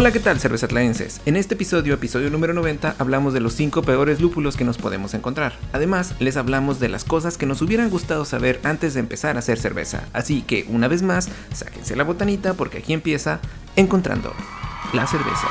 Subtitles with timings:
[0.00, 1.20] Hola, ¿qué tal, cervezatlaenses?
[1.26, 5.12] En este episodio, episodio número 90, hablamos de los 5 peores lúpulos que nos podemos
[5.12, 5.52] encontrar.
[5.74, 9.40] Además, les hablamos de las cosas que nos hubieran gustado saber antes de empezar a
[9.40, 10.04] hacer cerveza.
[10.14, 13.40] Así que, una vez más, sáquense la botanita porque aquí empieza
[13.76, 14.32] Encontrando
[14.94, 15.48] la cerveza.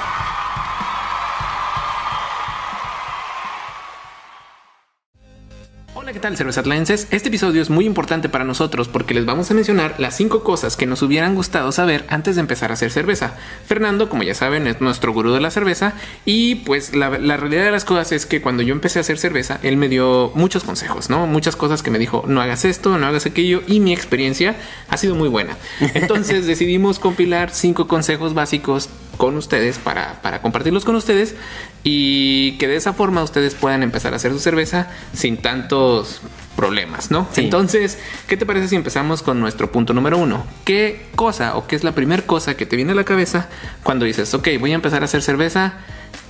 [6.10, 7.06] Hola, ¿qué tal, cervezatlaenses?
[7.12, 10.76] Este episodio es muy importante para nosotros porque les vamos a mencionar las 5 cosas
[10.76, 13.36] que nos hubieran gustado saber antes de empezar a hacer cerveza.
[13.68, 15.94] Fernando, como ya saben, es nuestro gurú de la cerveza
[16.26, 19.20] y pues la, la realidad de las cosas es que cuando yo empecé a hacer
[19.20, 21.28] cerveza, él me dio muchos consejos, ¿no?
[21.28, 24.56] Muchas cosas que me dijo, no hagas esto, no hagas aquello y mi experiencia
[24.88, 25.58] ha sido muy buena.
[25.94, 31.36] Entonces decidimos compilar 5 consejos básicos con ustedes para, para compartirlos con ustedes
[31.84, 36.22] y que de esa forma ustedes puedan empezar a hacer su cerveza sin tantos
[36.56, 37.28] problemas, ¿no?
[37.32, 37.42] Sí.
[37.42, 37.98] Entonces,
[38.28, 40.46] ¿qué te parece si empezamos con nuestro punto número uno?
[40.66, 43.48] ¿Qué cosa o qué es la primera cosa que te viene a la cabeza
[43.84, 45.76] cuando dices, ok, voy a empezar a hacer cerveza?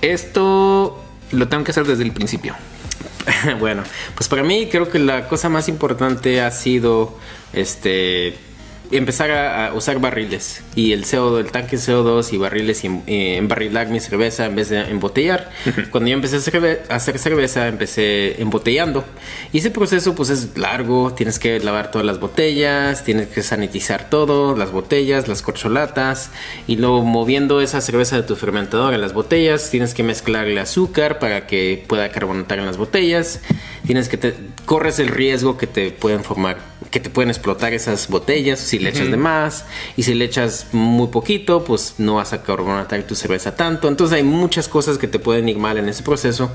[0.02, 2.54] Esto lo tengo que hacer desde el principio.
[3.58, 3.82] bueno,
[4.14, 7.18] pues para mí creo que la cosa más importante ha sido
[7.52, 8.38] este
[8.98, 10.62] empezar a, a usar barriles.
[10.74, 14.68] Y el CO2, el tanque CO2 y barriles y eh, embarrilar mi cerveza en vez
[14.68, 15.50] de embotellar.
[15.90, 19.04] Cuando yo empecé a hacer, a hacer cerveza empecé embotellando.
[19.52, 24.08] Y ese proceso pues es largo, tienes que lavar todas las botellas, tienes que sanitizar
[24.10, 26.30] todo, las botellas, las corcholatas
[26.66, 31.18] y luego moviendo esa cerveza de tu fermentador a las botellas, tienes que mezclarle azúcar
[31.18, 33.40] para que pueda carbonatar en las botellas,
[33.86, 34.34] tienes que te,
[34.66, 36.58] corres el riesgo que te pueden formar,
[36.90, 39.64] que te pueden explotar esas botellas si le echas de más
[39.96, 43.86] y si le echas muy poquito, pues no vas a carbonatar tu cerveza tanto.
[43.88, 46.50] Entonces hay muchas cosas que te pueden ir mal en ese proceso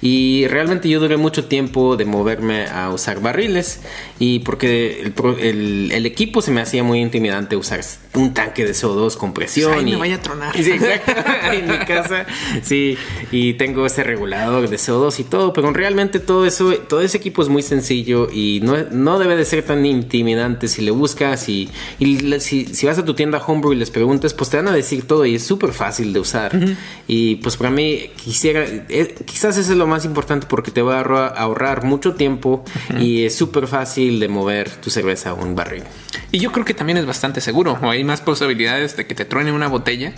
[0.00, 3.80] y realmente yo duré mucho tiempo de moverme a usar barriles
[4.18, 7.80] y porque el, el- el equipo se me hacía muy intimidante usar
[8.14, 9.72] un tanque de CO2 con presión.
[9.72, 10.54] Ay, me y- vaya a tronar.
[10.56, 11.12] Sí, exacto.
[11.52, 12.26] en mi casa,
[12.62, 12.96] sí.
[13.30, 17.40] Y tengo ese regulador de CO2 y todo, pero realmente todo eso, todo ese equipo
[17.42, 21.68] es muy sencillo y no, no debe de ser tan intimidante si le buscas y,
[21.98, 24.68] y le- si, si vas a tu tienda Homebrew y les preguntas, pues te van
[24.68, 26.58] a decir todo y es súper fácil de usar.
[27.08, 30.94] Y pues para mí quisiera, eh, quizás eso es lo más importante porque te va
[30.96, 32.64] a ahorrar, ahorrar mucho tiempo
[33.00, 35.82] y es súper fácil de mover tu cerveza a un barril.
[36.30, 37.78] Y yo creo que también es bastante seguro.
[37.82, 40.12] O hay más posibilidades de que te truene una botella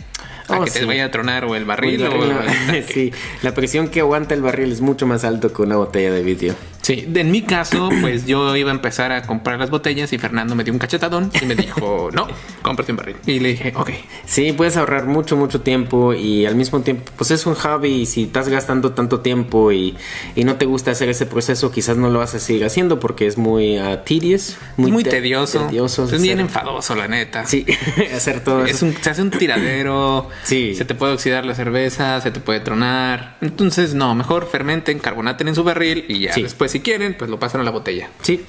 [0.49, 0.85] a Oh, que te sí.
[0.85, 2.03] vaya a tronar o el barril.
[2.07, 2.25] O
[2.73, 3.13] el sí,
[3.43, 6.55] la presión que aguanta el barril es mucho más alto que una botella de vidrio.
[6.83, 10.55] Sí, en mi caso, pues yo iba a empezar a comprar las botellas y Fernando
[10.55, 12.29] me dio un cachetadón y me dijo, no,
[12.61, 13.17] cómprate un barril.
[13.25, 13.89] Y le dije, ok.
[14.27, 18.05] Sí, puedes ahorrar mucho, mucho tiempo y al mismo tiempo, pues es un hobby y
[18.07, 19.97] si estás gastando tanto tiempo y,
[20.37, 23.27] y no te gusta hacer ese proceso, quizás no lo vas a seguir haciendo porque
[23.27, 25.61] es muy ah, tedious, Muy, muy te- tedioso.
[25.67, 27.47] tedioso es bien enfadoso, la neta.
[27.47, 27.65] Sí,
[28.15, 28.85] hacer todo Es eso.
[28.85, 30.29] un, se hace un tiradero.
[30.43, 30.75] Sí.
[30.75, 33.37] Se te puede oxidar la cerveza, se te puede tronar.
[33.41, 36.43] Entonces, no, mejor fermenten, carbonaten en su barril y ya Sí.
[36.43, 38.11] después, si quieren, pues lo pasan a la botella.
[38.23, 38.45] Sí,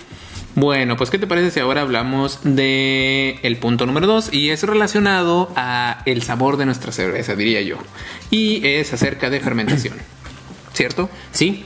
[0.57, 4.63] Bueno, pues ¿qué te parece si ahora hablamos de el punto número dos y es
[4.63, 7.78] relacionado a el sabor de nuestra cerveza, diría yo.
[8.31, 9.96] Y es acerca de fermentación.
[10.72, 11.09] ¿Cierto?
[11.34, 11.66] Sí.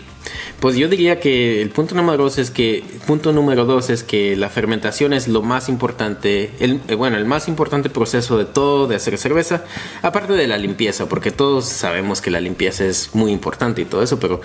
[0.59, 4.35] Pues yo diría que el punto número dos es que punto número dos es que
[4.35, 8.88] la fermentación es lo más importante, el, eh, bueno, el más importante proceso de todo
[8.88, 9.63] de hacer cerveza,
[10.02, 14.03] aparte de la limpieza, porque todos sabemos que la limpieza es muy importante y todo
[14.03, 14.41] eso, pero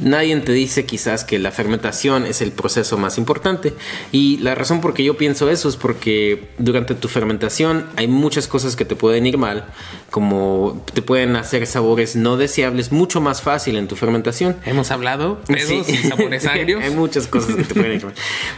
[0.00, 3.74] nadie te dice quizás que la fermentación es el proceso más importante.
[4.12, 8.46] Y la razón por que yo pienso eso es porque durante tu fermentación hay muchas
[8.46, 9.66] cosas que te pueden ir mal,
[10.10, 14.56] como te pueden hacer sabores no deseables mucho más fácil en tu fermentación.
[14.64, 15.92] Hemos hablado pedos Sí.
[15.92, 16.82] y sabores agrios.
[16.82, 18.00] Hay muchas cosas que te pueden.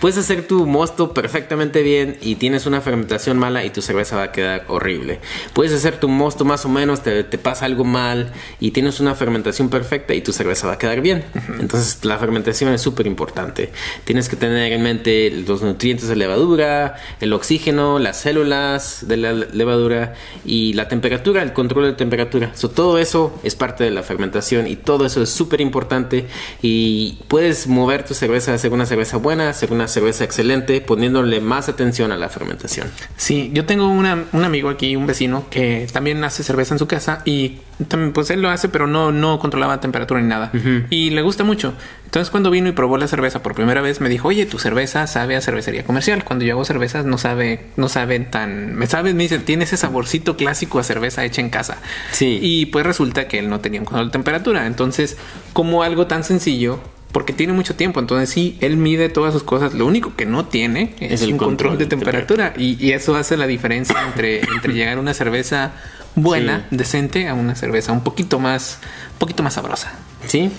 [0.01, 4.25] Puedes hacer tu mosto perfectamente bien y tienes una fermentación mala y tu cerveza va
[4.25, 5.21] a quedar horrible.
[5.53, 9.15] Puedes hacer tu mosto más o menos, te, te pasa algo mal y tienes una
[9.15, 11.25] fermentación perfecta y tu cerveza va a quedar bien.
[11.59, 13.71] Entonces la fermentación es súper importante.
[14.05, 19.33] Tienes que tener en mente los nutrientes de levadura, el oxígeno, las células de la
[19.33, 20.15] levadura
[20.45, 22.53] y la temperatura, el control de temperatura.
[22.55, 26.27] So, todo eso es parte de la fermentación y todo eso es súper importante
[26.63, 31.69] y puedes mover tu cerveza hacer una cerveza buena, hacer una cerveza excelente, poniéndole más
[31.69, 32.91] atención a la fermentación.
[33.17, 36.87] Sí, yo tengo una- un amigo aquí, un vecino, que también hace cerveza en su
[36.87, 37.59] casa y
[37.89, 40.51] también, pues él lo hace, pero no, no controlaba temperatura ni nada.
[40.91, 41.75] Y le gusta mucho.
[42.05, 45.07] Entonces cuando vino y probó la cerveza por primera vez, me dijo, oye, tu cerveza
[45.07, 46.25] sabe a cervecería comercial.
[46.25, 49.77] Cuando yo hago cervezas no sabe, no sabe tan, me sabe, me dice, tiene ese
[49.77, 51.79] saborcito clásico a cerveza hecha en casa.
[52.11, 52.39] Sí.
[52.43, 54.67] Y pues resulta que él no tenía un control de temperatura.
[54.67, 55.17] Entonces,
[55.53, 56.81] como algo tan sencillo,
[57.13, 58.01] porque tiene mucho tiempo.
[58.01, 59.75] Entonces, sí, él mide todas sus cosas.
[59.75, 62.55] Lo único que no tiene es, el un control, de temperatura.
[62.57, 65.73] Y, eso hace la diferencia entre, entre llegar a una cerveza
[66.15, 68.79] buena, decente, a una cerveza un poquito más,
[69.13, 69.93] un poquito más sabrosa.
[70.27, 70.51] Sí.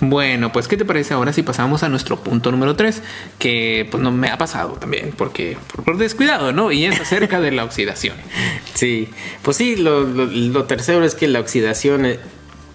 [0.00, 3.02] Bueno, pues ¿qué te parece ahora si pasamos a nuestro punto número 3?
[3.38, 6.72] Que pues no me ha pasado también, porque por, descuidado, ¿no?
[6.72, 8.16] Y es acerca de la oxidación.
[8.72, 9.10] Sí,
[9.42, 12.18] pues sí, lo, lo tercero es que la oxidación eh,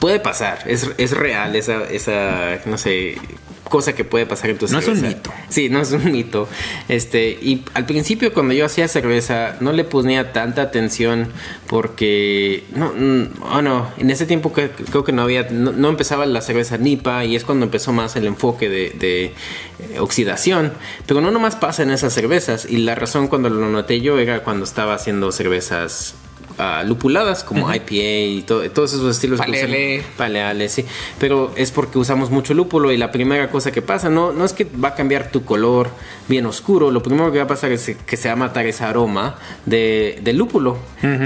[0.05, 3.17] puede pasar, es, es real esa, esa, no sé,
[3.63, 4.91] cosa que puede pasar en tu cerveza.
[4.91, 5.33] No es un mito.
[5.49, 6.47] Sí, no es un mito.
[6.87, 11.29] Este, y al principio cuando yo hacía cerveza no le ponía tanta atención
[11.65, 12.93] porque no,
[13.51, 17.25] oh no, en ese tiempo que, creo que no había, no, empezaba la cerveza NIPA
[17.25, 20.71] y es cuando empezó más el enfoque de, de eh, oxidación.
[21.07, 24.43] Pero no nomás pasa en esas cervezas y la razón cuando lo noté yo era
[24.43, 26.13] cuando estaba haciendo cervezas
[26.85, 30.03] lupuladas como IPA y todos esos estilos Paleale.
[30.17, 30.85] paleales, sí.
[31.19, 34.53] Pero es porque usamos mucho lúpulo y la primera cosa que pasa no, no es
[34.53, 35.89] que va a cambiar tu color
[36.27, 38.83] bien oscuro, lo primero que va a pasar es que se va a matar ese
[38.83, 39.35] aroma
[39.65, 40.77] de, lúpulo.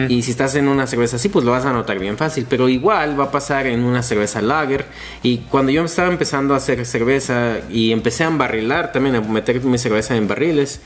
[0.09, 2.45] Y si estás en una cerveza así, pues lo vas a notar bien fácil.
[2.49, 4.85] Pero igual va a pasar en una cerveza lager.
[5.23, 9.61] Y cuando yo estaba empezando a hacer cerveza y empecé a embarrilar también, a meter
[9.63, 10.81] mi cerveza en barriles,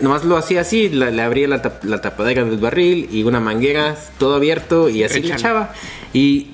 [0.00, 3.77] nomás lo hacía así, le abría la, la tapadera del barril y una manguera
[4.18, 5.72] todo abierto y así le echaba.
[6.12, 6.48] Y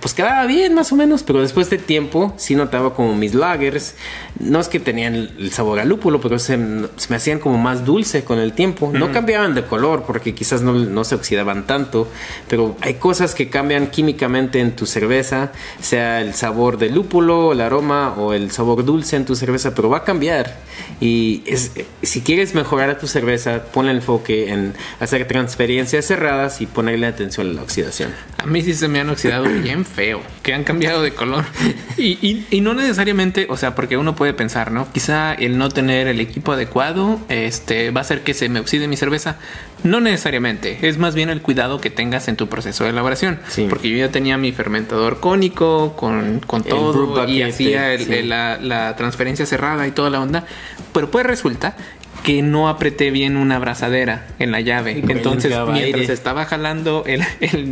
[0.00, 3.94] pues quedaba bien más o menos, pero después de tiempo sí notaba como mis lagers,
[4.38, 8.24] no es que tenían el sabor a lúpulo, pero se, me hacían como más dulce
[8.24, 8.90] con el tiempo.
[8.92, 12.08] No cambiaban de color porque quizás no, no, se oxidaban tanto,
[12.48, 17.60] pero hay cosas que cambian químicamente en tu cerveza, sea el sabor del lúpulo, el
[17.60, 20.56] aroma o el sabor dulce en tu cerveza, pero va a cambiar.
[21.00, 21.72] Y es,
[22.02, 27.06] si quieres mejorar a tu cerveza, pon el enfoque en hacer transferencias cerradas y ponerle
[27.06, 28.12] atención a la oxidación.
[28.38, 31.44] A mí sí se me han oxidado bien feo, que han cambiado de color.
[31.96, 34.88] Y, y, no necesariamente, o sea, porque uno puede pensar, ¿no?
[34.92, 38.88] Quizá el no tener el equipo adecuado este, va a hacer que se me oxide
[38.88, 39.36] mi cerveza.
[39.84, 43.38] No necesariamente, es más bien el cuidado que tengas en tu proceso de elaboración.
[43.70, 49.46] Porque yo ya tenía mi fermentador cónico con, con todo y hacía la, la transferencia
[49.46, 50.46] cerrada y toda la onda.
[50.92, 51.76] Pero pues resulta
[52.24, 55.02] que no apreté bien una abrazadera en la llave.
[55.06, 57.22] Entonces, mientras estaba jalando el,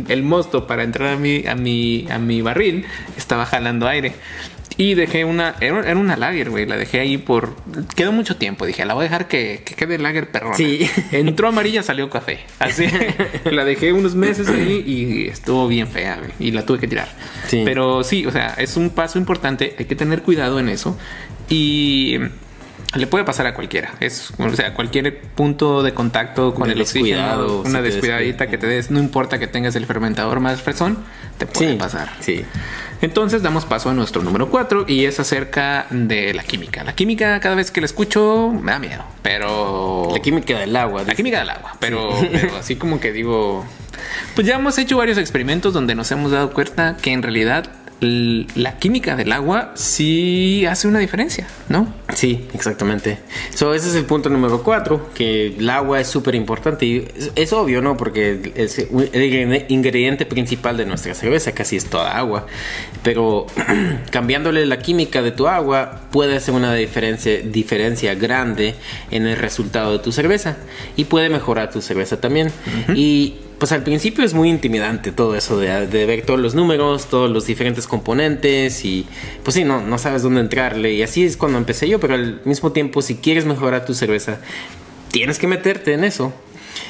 [0.07, 2.85] el, mosto para entrar a mi, a, mi, a mi barril,
[3.17, 4.13] estaba jalando aire.
[4.77, 6.67] Y dejé una, era, una lager, güey.
[6.67, 7.55] La dejé ahí por.
[7.95, 8.67] Quedó mucho tiempo.
[8.67, 10.55] Dije, la voy a dejar que, que quede lager perrona.
[10.55, 10.87] Sí.
[11.11, 12.41] Entró amarilla, salió café.
[12.59, 12.87] Así.
[13.51, 16.31] la dejé unos meses ahí y estuvo bien fea, güey.
[16.39, 17.09] Y la tuve que tirar.
[17.47, 17.63] Sí.
[17.65, 19.75] Pero sí, o sea, es un paso importante.
[19.79, 20.95] Hay que tener cuidado en eso.
[21.49, 22.19] Y
[22.95, 23.93] le puede pasar a cualquiera.
[23.99, 28.91] Es, o sea, cualquier punto de contacto con el oxígeno, una descuidadita que te des,
[28.91, 30.99] no importa que tengas el fermentador más fresón,
[31.37, 32.09] te puede pasar.
[32.19, 32.45] Sí.
[33.01, 36.83] Entonces damos paso a nuestro número 4 y es acerca de la química.
[36.83, 40.09] La química cada vez que la escucho me da miedo, pero...
[40.13, 41.03] La química del agua.
[41.03, 43.65] La química del agua, pero, pero así como que digo...
[44.35, 47.69] Pues ya hemos hecho varios experimentos donde nos hemos dado cuenta que en realidad
[48.03, 51.93] la química del agua sí hace una diferencia, ¿no?
[52.13, 53.19] Sí, exactamente.
[53.53, 57.53] So, ese es el punto número cuatro, que el agua es súper importante y es,
[57.53, 57.97] obvio, ¿no?
[57.97, 62.45] Porque es el ingrediente principal de nuestra cerveza casi es toda agua.
[63.03, 63.47] Pero
[64.11, 68.75] cambiándole la química de tu agua puede hacer una diferencia, diferencia grande
[69.11, 70.57] en el resultado de tu cerveza
[70.95, 72.51] y puede mejorar tu cerveza también.
[72.95, 77.31] Y pues al principio es muy intimidante todo eso de, ver todos los números, todos
[77.31, 79.05] los diferentes componentes y
[79.41, 82.41] pues sí, no, no sabes dónde entrarle y así es cuando empecé yo, pero al
[82.43, 84.41] mismo tiempo si quieres mejorar tu cerveza,
[85.11, 86.33] tienes que meterte en eso.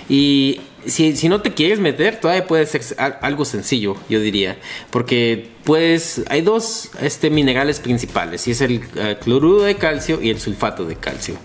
[0.10, 2.82] Y si, si no te quieres meter, todavía puede ser
[3.22, 4.58] algo sencillo, yo diría,
[4.89, 10.29] porque pues hay dos este, minerales principales, y es el eh, cloruro de calcio y
[10.29, 11.36] el sulfato de calcio.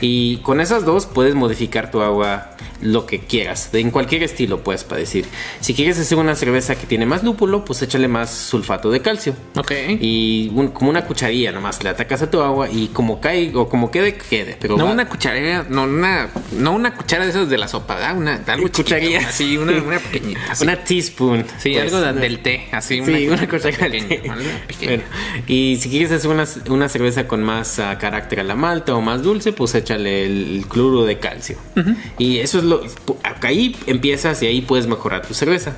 [0.00, 4.84] y con esas dos puedes modificar tu agua lo que quieras, en cualquier estilo puedes
[4.84, 5.26] para decir.
[5.60, 9.34] Si quieres hacer una cerveza que tiene más lúpulo, pues échale más sulfato de calcio.
[9.56, 9.72] Ok.
[10.00, 13.90] Y como una cucharilla nomás, le atacas a tu agua y como cae o como
[13.90, 14.56] quede, quede.
[14.60, 18.40] Pero no una cucharilla, no una, no una cuchara de esas de la sopa, una
[18.46, 19.28] algo cucharilla.
[19.28, 20.40] así, una, una pequeñita.
[20.60, 21.44] Una teaspoon.
[21.58, 23.46] Sí, pues, algo del té, así, una, una
[25.46, 29.00] y si quieres hacer una, una cerveza con más uh, carácter a la malta o
[29.00, 31.58] más dulce, pues échale el, cloro de calcio.
[32.18, 32.82] Y eso es lo.
[33.42, 35.76] Ahí empiezas y ahí puedes mejorar tu cerveza.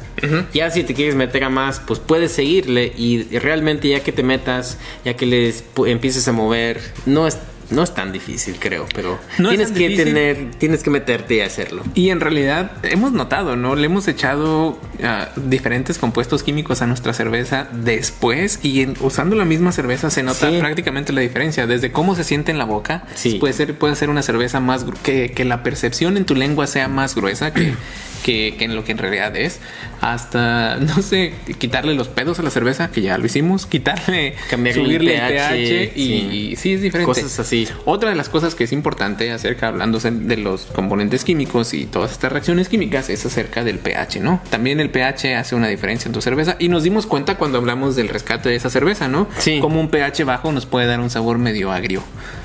[0.52, 4.22] Ya si te quieres meter a más, pues puedes seguirle y realmente ya que te
[4.22, 7.38] metas, ya que les empieces a mover, no es
[7.70, 10.04] no es tan difícil, creo, pero No es tienes que difícil.
[10.04, 11.82] tener, tienes que meterte y hacerlo.
[11.94, 13.74] Y en realidad hemos notado, ¿no?
[13.76, 19.44] Le hemos echado ah, diferentes compuestos químicos a nuestra cerveza después y en- usando la
[19.44, 20.58] misma cerveza se nota Sí.
[20.58, 21.66] prácticamente la diferencia.
[21.66, 23.34] Desde cómo se siente en la boca, Sí.
[23.38, 26.88] puede ser puede ser una cerveza más que, que la percepción en tu lengua sea
[26.88, 27.72] más gruesa que,
[28.24, 29.60] que, que en lo que en realidad es.
[30.00, 34.82] Hasta, no sé, quitarle los pedos a la cerveza, que ya lo hicimos, quitarle, Cambiarle
[34.82, 36.12] subirle el pH, pH, y, sí.
[36.52, 37.12] y sí es diferente.
[37.12, 37.59] Cosas así.
[37.84, 42.12] Otra de las cosas que es importante acerca, hablándose de los componentes químicos y todas
[42.12, 44.40] estas reacciones químicas, es acerca del pH, ¿no?
[44.50, 47.96] También el pH hace una diferencia en tu cerveza y nos dimos cuenta cuando hablamos
[47.96, 49.28] del rescate de esa cerveza, ¿no?
[49.38, 49.58] Sí.
[49.60, 52.02] Como un pH bajo nos puede dar un sabor medio agrio.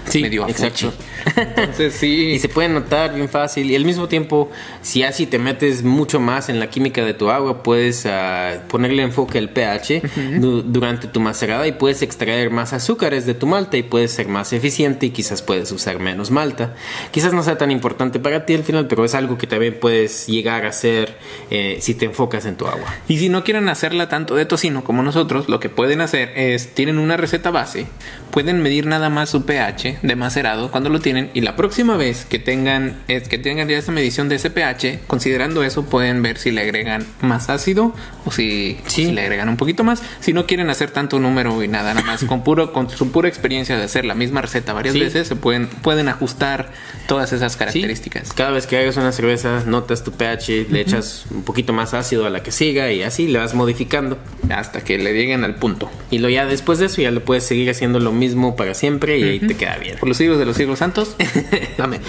[0.08, 0.94] Sí, medio exacto.
[1.36, 2.16] Entonces sí.
[2.36, 3.70] Y se puede notar bien fácil.
[3.72, 4.50] Y al mismo tiempo,
[4.82, 9.04] si así te metes mucho más en la química de tu agua, puedes ah, ponerle
[9.04, 10.02] enfoque al pH
[10.40, 14.28] du- durante tu macerada y puedes extraer más azúcares de tu malta y puedes ser
[14.28, 16.76] más eficiente y quizás puedes usar menos malta.
[17.12, 20.28] Quizás no sea tan importante para ti al final, pero es algo que también puedes
[20.28, 21.18] llegar a hacer
[21.52, 22.94] eh, si te enfocas en tu agua.
[23.08, 26.74] Y si no quieren hacerla tanto de tocino como nosotros, lo que pueden hacer es,
[26.74, 27.88] tienen una receta base,
[28.32, 32.26] pueden medir nada más su pH de macerado cuando lo tienen y la próxima vez
[32.26, 36.38] que tengan, es, que tengan ya esa medición de ese pH, considerando eso pueden ver
[36.38, 37.94] si le agregan más ácido
[38.26, 39.06] o si, Sí.
[39.06, 40.02] si le agregan un poquito más.
[40.20, 43.28] Si no quieren hacer tanto número y nada, nada más con puro, con su pura
[43.28, 45.00] experiencia de hacer la misma receta varias Sí.
[45.00, 46.72] veces, se pueden, pueden ajustar
[47.08, 48.34] todas esas características.
[48.34, 52.26] Cada vez que hagas una cerveza, notas tu pH, le echas un poquito más ácido
[52.26, 54.18] a la que siga y así le vas modificando.
[54.50, 55.90] Hasta que le lleguen al punto.
[56.12, 59.18] Y lo ya después de eso ya lo puedes seguir haciendo lo mismo para siempre
[59.20, 59.98] y ahí te queda bien.
[59.98, 61.16] Por los siglos de los siglos santos.
[61.78, 62.02] Amén.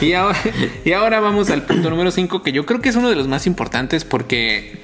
[0.00, 0.38] Y ahora,
[0.84, 3.28] y ahora vamos al punto número 5, que yo creo que es uno de los
[3.28, 4.83] más importantes porque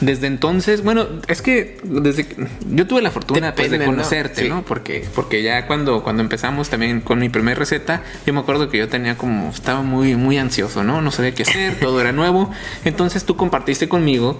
[0.00, 4.48] desde entonces, bueno, es que desde que- yo tuve la fortuna pues, de conocerte, Sí.
[4.48, 4.62] ¿no?
[4.64, 8.78] Porque, porque ya cuando, cuando empezamos también con mi primera receta, yo me acuerdo que
[8.78, 11.02] yo tenía como, estaba muy, muy ansioso, ¿no?
[11.02, 12.50] No sabía qué hacer, todo era nuevo.
[12.84, 14.38] Entonces tú compartiste conmigo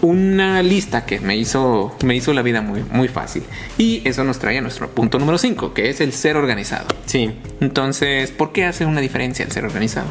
[0.00, 3.42] una lista que me hizo, me hizo la vida muy, muy fácil.
[3.78, 6.86] Y eso nos trae a nuestro punto número 5, que es el ser organizado.
[7.06, 7.30] Sí.
[7.60, 10.06] Entonces, ¿por qué hace una diferencia el ser organizado?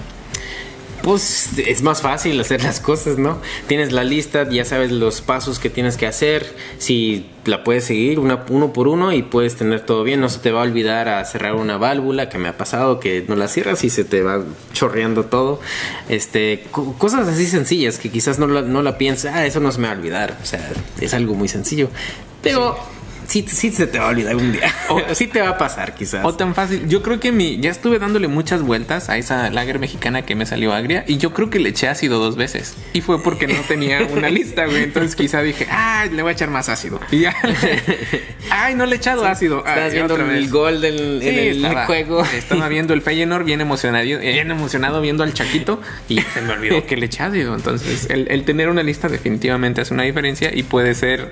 [1.03, 3.37] Pues es más fácil hacer las cosas, ¿no?
[3.67, 8.19] Tienes la lista, ya sabes los pasos que tienes que hacer, si la puedes seguir
[8.19, 11.25] uno por uno y puedes tener todo bien, no se te va a olvidar a
[11.25, 14.45] cerrar una válvula que me ha pasado, que no la cierras y se te va
[14.71, 15.59] chorreando todo.
[16.07, 19.73] Este, co- cosas así sencillas que quizás no la, no la piensas, ah, eso no
[19.73, 21.89] se me va a olvidar, o sea, es algo muy sencillo,
[22.41, 22.77] pero
[23.27, 26.23] sí se te va a olvidar un día, o sí te va a pasar quizás.
[26.25, 26.87] O tan fácil.
[26.87, 30.45] Yo creo que mi, ya estuve dándole muchas vueltas a esa lager mexicana que me
[30.45, 32.75] salió agria y yo creo que le eché ácido dos veces.
[32.93, 34.83] Y fue porque no tenía una lista, güey.
[34.83, 36.99] Entonces quizá dije, ay, le voy a echar más ácido.
[37.11, 37.35] Y ya.
[38.49, 39.59] ay, no le he echado ácido.
[39.59, 42.23] Estás Ay, viendo otra el gol del, Sí, en el estaba, juego.
[42.33, 46.85] Estaba viendo el Feyenoord bien emocionado, bien emocionado viendo al Chaquito y se me olvidó
[46.85, 47.55] que le eché ácido.
[47.55, 51.31] Entonces, el, el tener una lista definitivamente hace una diferencia y puede ser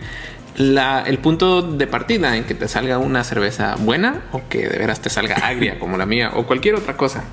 [0.57, 4.77] la, el punto de partida en que te salga una cerveza buena o que de
[4.77, 7.23] veras te salga agria como la mía o cualquier otra cosa.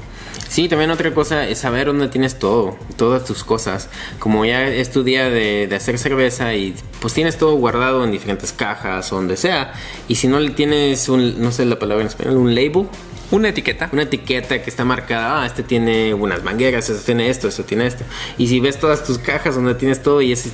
[0.48, 3.90] Sí, también otra cosa es saber dónde tienes todo, todas tus cosas.
[4.18, 8.10] Como ya es tu día de, de hacer cerveza y pues tienes todo guardado en
[8.10, 9.72] diferentes cajas o donde sea.
[10.08, 12.86] Y si no le tienes un, no sé la palabra en español, un label,
[13.30, 13.88] Una etiqueta.
[13.92, 17.86] una etiqueta que está marcada, ah, este tiene unas mangueras, este tiene esto, este tiene
[17.86, 18.04] esto.
[18.38, 20.48] Y si ves todas tus cajas donde tienes todo y es,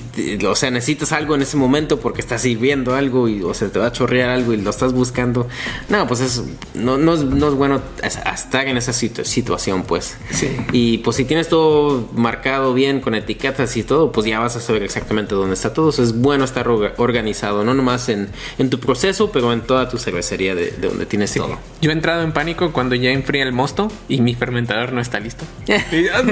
[0.49, 3.79] o sea, necesitas algo en ese momento porque estás sirviendo algo y, o sea, te
[3.79, 5.47] va a chorrear algo y lo estás buscando.
[5.89, 6.43] No, pues es,
[6.75, 10.17] no, no, es, no es bueno es- estar en esa situ- situación, pues.
[10.31, 10.49] Sí.
[10.73, 14.61] Y pues si tienes todo marcado bien con etiquetas y todo, pues ya vas a
[14.61, 15.87] saber exactamente dónde está todo.
[15.89, 18.29] O sea, es bueno estar orga- organizado, no nomás en,
[18.59, 21.57] en tu proceso, pero en toda tu cervecería de, de donde tienes todo.
[21.81, 25.21] Yo he entrado en pánico cuando ya enfría el mosto y mi fermentador no está
[25.21, 25.45] listo.
[25.67, 26.23] Y ya,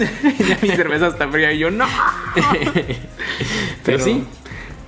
[0.61, 1.87] mi cerveza está fría y yo no.
[3.85, 4.25] Pero sí.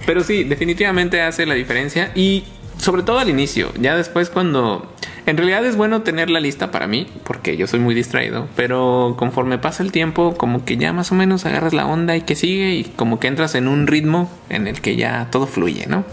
[0.06, 2.44] Pero sí, definitivamente hace la diferencia y
[2.78, 3.72] sobre todo al inicio.
[3.80, 4.90] Ya después cuando...
[5.26, 9.14] En realidad es bueno tener la lista para mí, porque yo soy muy distraído, pero
[9.18, 12.34] conforme pasa el tiempo, como que ya más o menos agarras la onda y que
[12.34, 16.04] sigue y como que entras en un ritmo en el que ya todo fluye, ¿no?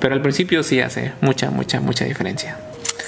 [0.00, 2.58] Pero al principio sí hace mucha, mucha, mucha diferencia.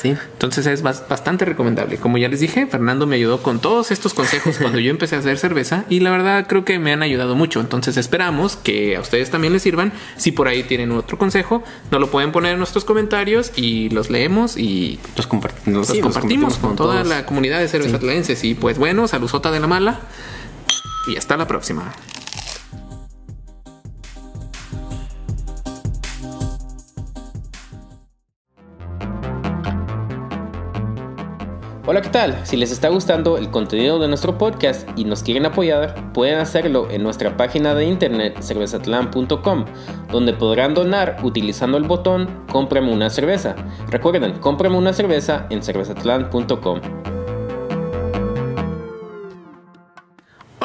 [0.00, 0.14] Sí.
[0.33, 1.97] Entonces es bas- bastante recomendable.
[1.97, 5.19] Como ya les dije, Fernando me ayudó con todos estos consejos cuando yo empecé a
[5.19, 7.61] hacer cerveza y la verdad creo que me han ayudado mucho.
[7.61, 9.93] Entonces esperamos que a ustedes también les sirvan.
[10.17, 14.11] Si por ahí tienen otro consejo, nos lo pueden poner en nuestros comentarios y los
[14.11, 18.45] leemos y Los, compart- los sí, los compartimos con toda la comunidad de cervezatlenses.
[18.45, 20.00] Y pues bueno, saludota de la mala
[21.09, 21.93] y hasta la próxima.
[31.90, 32.38] Hola, ¿qué tal?
[32.45, 36.87] Si les está gustando el contenido de nuestro podcast y nos quieren apoyar, pueden hacerlo
[36.90, 39.64] en nuestra página de internet cervezatlan.com,
[40.12, 43.57] donde podrán donar utilizando el botón Cómprame una cerveza.
[43.88, 47.17] Recuerden, cómprame una cerveza en cervezatlan.com.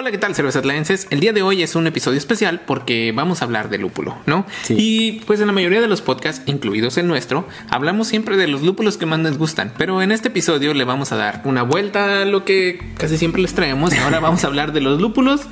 [0.03, 1.07] Hola, ¿qué tal, cervezatlenses?
[1.12, 4.45] El día de hoy es un episodio especial porque vamos a hablar de lúpulo, ¿no?
[4.63, 4.75] Sí.
[4.77, 8.63] Y pues en la mayoría de los podcasts, incluidos el nuestro, hablamos siempre de los
[8.63, 12.24] lúpulos que más nos gustan, pero en este episodio le vamos a dar una vuelta
[12.24, 15.43] a lo que casi siempre les traemos y ahora vamos a hablar de los lúpulos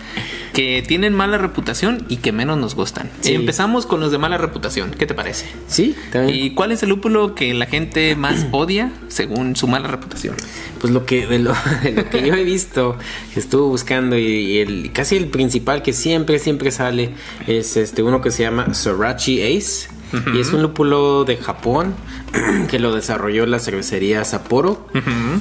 [0.52, 3.10] que tienen mala reputación y que menos nos gustan.
[3.22, 3.32] Sí.
[3.32, 5.46] Y empezamos con los de mala reputación, ¿qué te parece?
[5.68, 6.38] Sí, también.
[6.38, 10.36] ¿Y cuál es el lúpulo que la gente más odia según su mala reputación?
[10.82, 11.54] Pues lo que, de lo,
[11.84, 12.98] de lo que yo he visto,
[13.36, 17.12] estuve buscando y, y el, casi el principal que siempre, siempre sale
[17.48, 19.90] es este uno que se llama Sorachi Ace.
[20.36, 21.94] Y es un lúpulo de Japón
[22.70, 24.88] que lo desarrolló la cervecería Sapporo.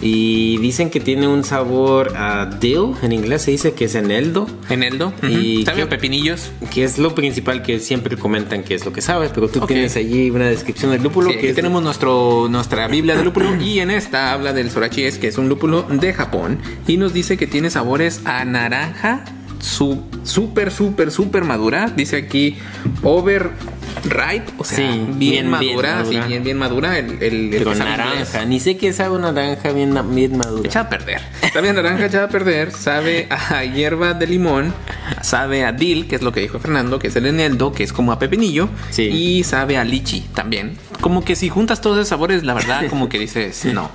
[0.00, 4.47] Y dicen que tiene un sabor a dill, en inglés se dice que es eneldo.
[4.69, 5.12] Eneldo.
[5.23, 6.53] Y Y ¿Sabe a pepinillos?
[6.73, 9.97] Que es lo principal que siempre comentan que es lo que sabe, pero tú tienes
[9.97, 13.57] allí una descripción del lúpulo Sí, que aquí es- tenemos nuestro, nuestra Biblia de lúpulo
[13.61, 17.12] y en esta habla del Sorachi es que es un lúpulo de Japón y nos
[17.12, 19.25] dice que tiene sabores a naranja
[19.61, 21.93] su, súper, súper, súper madura.
[21.95, 22.57] Dice aquí
[23.03, 23.50] over
[24.05, 26.23] ripe, o sea, Sí, bien, bien, bien madura, madura.
[26.23, 26.99] sí, bien, bien madura.
[26.99, 30.69] El, sabe naranja, ni sé qué sabe una naranja bien, bien madura.
[30.69, 31.21] Echada a perder.
[31.53, 34.73] Sabe a naranja echada a perder, sabe a hierba de limón,
[35.23, 37.93] sabe a dill, que es lo que dijo Fernando, que es el eneldo, que es
[37.93, 39.03] como a pepinillo, Sí.
[39.05, 40.77] y sabe a lichi también.
[41.01, 43.91] Como que si juntas todos esos sabores, la verdad, como que dices, no.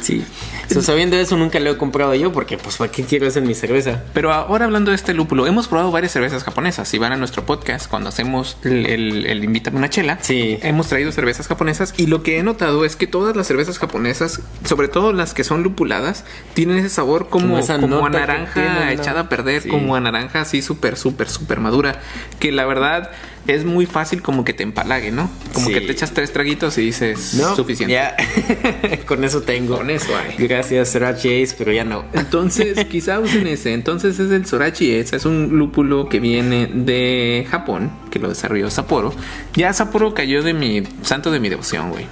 [0.00, 0.24] Sí.
[0.72, 3.54] So, sabiendo eso, nunca lo he comprado yo porque, pues, ¿para qué quiero en mi
[3.54, 4.04] cerveza?
[4.14, 6.88] Pero ahora hablando de este lúpulo, hemos probado varias cervezas japonesas.
[6.88, 10.58] Si van a nuestro podcast, cuando hacemos el, el, el Invítame una chela, Sí.
[10.62, 14.40] hemos traído cervezas japonesas y lo que he notado es que todas las cervezas japonesas,
[14.64, 18.74] sobre todo las que son lupuladas, tienen ese sabor como, Como como a naranja tienen,
[18.96, 19.02] ¿no?
[19.02, 19.68] echada a perder, Sí.
[19.68, 22.00] como a naranja así súper, súper, súper madura,
[22.38, 23.10] que la verdad
[23.46, 25.30] es muy fácil como que te empalague, ¿no?
[25.54, 25.72] Como Sí.
[25.74, 27.94] que te echas tres traguitos y dices No, suficiente.
[27.94, 28.14] Ya,
[29.06, 29.78] con eso tengo.
[29.78, 30.36] Con eso hay.
[30.46, 32.04] Gracias, Sriracha Ace, pero ya no.
[32.12, 33.72] Entonces, quizá usen ese.
[33.72, 35.16] Entonces es el Sorachi Esa.
[35.16, 39.14] Es un lúpulo que viene de Japón, que lo desarrolló Sapporo.
[39.54, 42.06] Ya Sapporo cayó de mi santo de mi devoción, güey.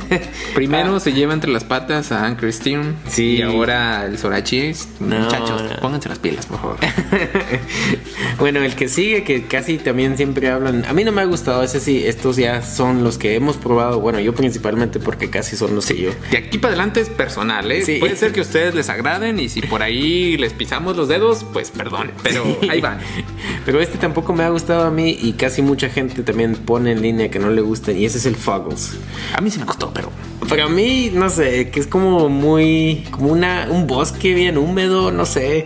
[0.54, 2.94] Primero se lleva entre las patas a Anne Christine.
[3.04, 3.08] Ah.
[3.08, 3.36] Sí.
[3.36, 4.72] Y ahora el Sorachi.
[5.00, 5.76] No, Muchachos, no.
[5.80, 6.76] pónganse las pilas, por favor.
[8.38, 10.84] bueno, el que sigue, que casi también siempre hablan.
[10.86, 12.02] A mí no me ha gustado ese sí.
[12.04, 14.00] Estos ya son los que hemos probado.
[14.00, 16.10] Bueno, yo principalmente porque casi son los que yo.
[16.30, 17.84] De aquí para adelante es personal, ¿eh?
[17.84, 17.96] Sí.
[17.98, 21.44] Puede ser que a ustedes les agraden y si por ahí les pisamos los dedos,
[21.52, 22.10] pues perdón.
[22.22, 22.98] Pero ahí van.
[23.64, 27.02] Pero este tampoco me ha gustado a mí y casi mucha gente también pone en
[27.02, 27.96] línea que no le gustan.
[27.98, 28.92] Y ese es el Fuggles.
[29.36, 30.08] A mí sí me gustó, pero
[30.48, 35.26] Para mí, no sé, que es como muy, como una, un bosque bien húmedo, no
[35.26, 35.64] sé.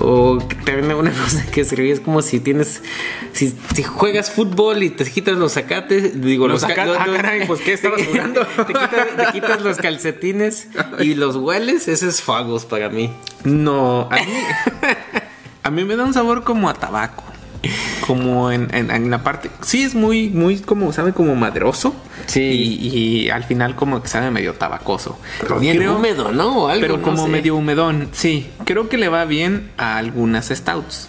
[0.00, 2.82] O también una cosa que se ríe es como si tienes,
[3.34, 7.06] si, si juegas fútbol y te quitas los sacates, digo, Los los, ca- saca- ah,
[7.16, 8.46] caray, pues, ¿qué estabas jugando?
[8.46, 10.68] te, quitas, te quitas los calcetines
[11.00, 13.10] y los hueles, ese es Fagos para mí.
[13.44, 14.32] No, a mí,
[15.64, 17.24] a mí me da un sabor como a tabaco.
[18.06, 19.50] Como en, en- en la parte.
[19.62, 21.94] Sí, es muy, muy como, sabe, como madroso.
[22.26, 22.40] Sí.
[22.40, 22.88] Y,
[23.26, 25.18] y al final, como que sabe medio tabacoso.
[25.40, 26.64] Pero bien Creo- húmedo, ¿no?
[26.64, 27.30] O algo, Pero no como sé.
[27.30, 28.08] medio humedón.
[28.12, 31.08] Sí, creo que le va bien a algunas stouts.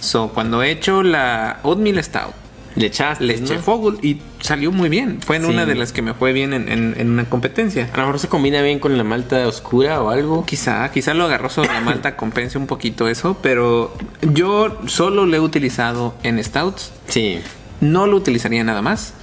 [0.00, 2.32] So, cuando he hecho la Oatmeal Stout,
[2.78, 3.60] Le echaste, le eché ¿no?
[3.62, 5.20] Fogel y salió muy bien.
[5.20, 5.50] Fue en Sí.
[5.50, 7.90] una de las que me fue bien en, en- en una competencia.
[7.92, 10.46] A lo mejor se combina bien con la malta oscura o algo.
[10.46, 13.94] Quizá, quizá lo agarró sobre la malta, compense un poquito eso, pero
[14.32, 17.40] yo solo lo he utilizado en stouts, Sí.
[17.80, 19.14] no lo utilizaría nada más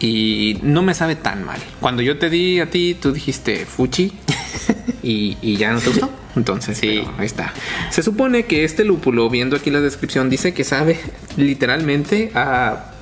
[0.00, 1.58] y no me sabe tan mal.
[1.80, 4.12] Cuando yo te di a ti, tú dijiste fuchi
[5.02, 6.10] y, y ya no te gustó.
[6.36, 7.52] Entonces, sí, ahí está.
[7.90, 11.00] Se supone que este lúpulo, viendo aquí la descripción, dice que sabe
[11.36, 12.92] literalmente a,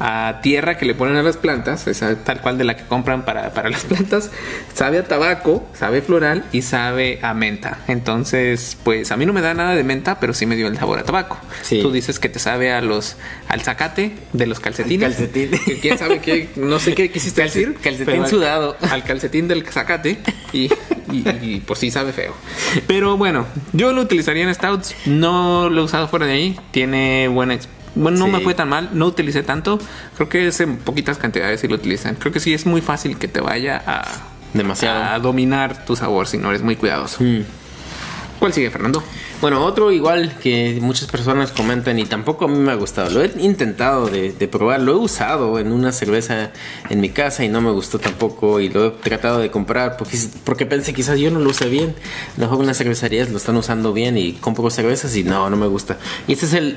[0.00, 3.24] a tierra que le ponen a las plantas, esa tal cual de la que compran
[3.24, 4.30] para, para las plantas.
[4.74, 7.78] Sabe a tabaco, sabe floral y sabe a menta.
[7.88, 10.76] Entonces, pues a mí no me da nada de menta, pero sí me dio el
[10.78, 11.38] sabor a tabaco.
[11.62, 11.80] Sí.
[11.82, 13.16] Tú dices que te sabe a los
[13.48, 15.06] al zacate de los calcetines.
[15.06, 15.50] Al calcetín.
[15.64, 17.74] Que quién sabe qué, no sé qué quisiste Calce- decir.
[17.82, 18.76] calcetín al- sudado.
[18.90, 20.18] Al calcetín del zacate
[20.52, 20.70] y,
[21.12, 22.34] y, y por sí sabe feo.
[22.86, 24.94] Pero bueno, yo lo utilizaría en stouts.
[25.06, 26.60] No lo he usado fuera de ahí.
[26.70, 28.30] Tiene buena ex- bueno, no Sí.
[28.32, 29.78] me fue tan mal, no utilicé tanto.
[30.16, 32.14] Creo que es en poquitas cantidades si lo utilizan.
[32.16, 34.04] Creo que sí es muy fácil que te vaya a,
[34.54, 35.02] Demasiado.
[35.04, 37.22] a dominar tu sabor si no eres muy cuidadoso.
[37.22, 37.42] Mm.
[38.38, 39.02] ¿Cuál sigue, Fernando?
[39.40, 43.08] Bueno, otro igual que muchas personas comentan y tampoco a mí me ha gustado.
[43.10, 46.50] Lo he intentado de, de, probar, lo he usado en una cerveza
[46.90, 50.18] en mi casa y no me gustó tampoco y lo he tratado de comprar porque,
[50.42, 51.94] porque pensé quizás yo no lo use bien.
[52.36, 55.98] Mejor unas cervecerías lo están usando bien y compro cervezas y no, no me gusta.
[56.26, 56.76] Y este es el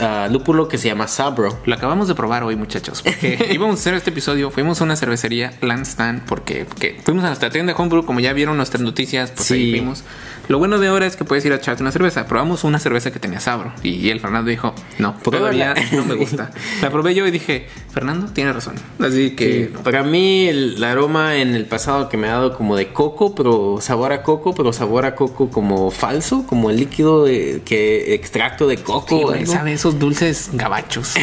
[0.00, 1.60] uh, lúpulo que se llama Sabro.
[1.64, 3.02] Lo acabamos de probar hoy, muchachos.
[3.02, 7.28] Porque íbamos a hacer este episodio, fuimos a una cervecería, Landstand, porque, porque fuimos a
[7.28, 9.54] nuestra tienda de Homebrew, como ya vieron nuestras noticias, pues Sí.
[9.54, 10.02] ahí fuimos.
[10.48, 11.99] Lo bueno de ahora es que puedes ir a echarte una cerveza.
[12.28, 13.72] Probamos una cerveza que tenía sabro.
[13.82, 16.50] Y el Fernando dijo, no, todavía no me gusta.
[16.80, 18.74] La probé yo y dije, Fernando tiene razón.
[18.98, 19.66] Así que...
[19.66, 23.34] Sí, Para mí el aroma en el pasado que me ha dado como de coco,
[23.34, 28.14] pero sabor a coco, pero sabor a coco como falso, como el líquido de- que
[28.14, 29.34] extracto de coco.
[29.34, 31.14] Sí, sabe esos dulces gabachos.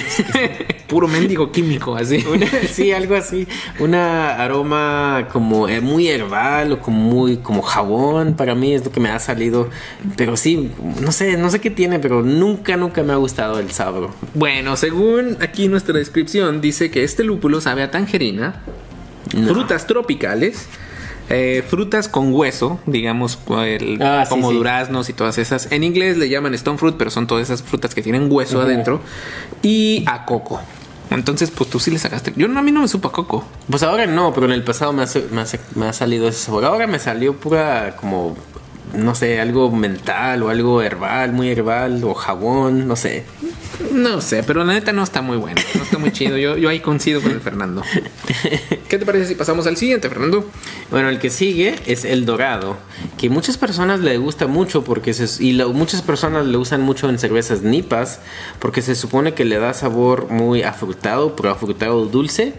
[0.87, 2.23] Puro mendigo químico, así.
[2.31, 3.47] Una- sí, algo así.
[3.79, 8.35] Una aroma como eh, muy herbal o como muy como jabón.
[8.35, 9.69] Para mí es lo que me ha salido.
[10.15, 10.66] Pero sí,
[11.01, 14.13] no sé, no sé qué tiene, pero nunca, nunca me ha gustado el sabro.
[14.34, 18.62] Bueno, según aquí nuestra descripción, dice que este lúpulo sabe a tangerina,
[19.36, 19.49] No.
[19.53, 20.67] frutas tropicales,
[21.30, 24.56] eh, frutas con hueso, digamos, el- Ah, sí, como sí.
[24.56, 25.69] duraznos y todas esas.
[25.71, 29.01] En inglés le llaman stone fruit, pero son todas esas frutas que tienen hueso adentro.
[29.62, 30.62] Y a coco.
[31.10, 32.34] Entonces, pues tú sí le sacaste.
[32.36, 33.45] Yo a mí no me supo a coco.
[33.69, 36.39] Pues ahora no, pero en el pasado me ha, me ha- me ha salido ese
[36.39, 36.65] sabor.
[36.65, 38.36] Ahora me salió pura como,
[38.93, 43.26] no sé, algo mental o algo herbal, muy herbal o jabón, no sé.
[43.91, 45.61] No sé, pero la neta no está muy bueno.
[45.75, 46.37] No está muy chido.
[46.37, 47.83] Yo, yo ahí coincido con el Fernando.
[48.89, 50.49] ¿Qué te parece si pasamos al siguiente, Fernando?
[50.89, 52.77] Bueno, el que sigue es el dorado,
[53.17, 57.09] que muchas personas le gusta mucho porque se, y lo- muchas personas lo usan mucho
[57.09, 58.19] en cervezas nipas
[58.59, 62.53] porque se supone que le da sabor muy afrutado, pero afrutado dulce.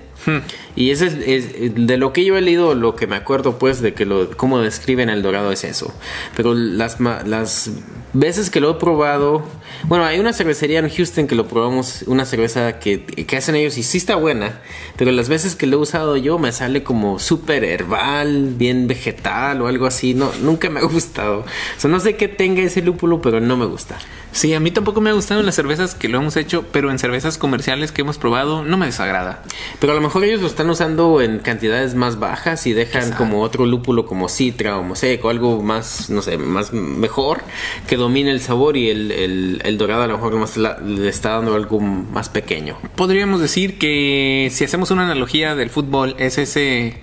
[0.77, 1.15] Y ese es,
[1.55, 4.31] es- de lo que yo he leído, lo que me acuerdo pues de que lo
[4.37, 5.93] cómo describen el dorado es eso.
[6.37, 7.71] Pero las las
[8.13, 9.45] veces que lo he probado,
[9.85, 13.79] bueno, hay una cervecería en Houston que lo probamos, una cerveza que, que hacen ellos
[13.79, 14.61] y sí está buena,
[14.97, 19.63] pero las veces que lo he usado yo me sale como súper herbal, bien vegetal
[19.63, 21.41] o algo así, no, nunca me ha gustado.
[21.41, 23.99] O sea, no sé qué tenga ese lúpulo, pero no me gusta.
[24.31, 26.91] Sí, a mí tampoco me ha gustado en las cervezas que lo hemos hecho, pero
[26.91, 29.43] en cervezas comerciales que hemos probado no me desagrada.
[29.81, 33.43] Pero a lo mejor ellos lo están usando en cantidades más bajas y dejan como
[33.43, 37.41] otro lúpulo como citra o moseco, algo más, no sé, más mejor,
[37.87, 41.09] que domine el sabor y el, el, el dorado a lo mejor más la- le
[41.09, 42.77] está dando algo más pequeño.
[42.97, 47.01] Podríamos decir que si hacemos una analogía del fútbol, es ese,